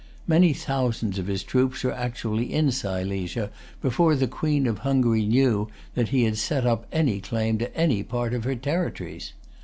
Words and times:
Many 0.25 0.51
thousands 0.51 1.19
of 1.19 1.27
his 1.27 1.43
troops 1.43 1.83
were 1.83 1.91
actually 1.93 2.51
in 2.51 2.71
Silesia 2.71 3.51
before 3.83 4.15
the 4.15 4.25
Queen 4.25 4.65
of 4.65 4.79
Hungary 4.79 5.27
knew 5.27 5.69
that 5.93 6.07
he 6.07 6.23
had 6.23 6.39
set 6.39 6.65
up 6.65 6.87
any 6.91 7.19
claim 7.21 7.59
to 7.59 7.77
any 7.77 8.01
part 8.01 8.33
of 8.33 8.43
her 8.43 8.55
territories. 8.55 9.33